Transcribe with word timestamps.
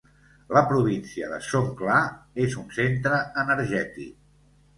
La 0.57 0.61
província 0.69 1.29
de 1.33 1.37
Songkhla 1.47 1.99
és 2.47 2.57
un 2.63 2.67
centre 2.79 3.21
energètic. 3.45 4.19